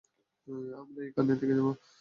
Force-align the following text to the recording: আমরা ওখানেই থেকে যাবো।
আমরা 0.79 1.01
ওখানেই 1.09 1.39
থেকে 1.41 1.53
যাবো। 1.57 1.71